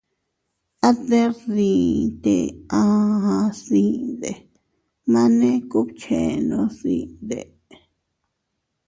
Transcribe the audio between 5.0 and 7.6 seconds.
mane kubchenos dinde.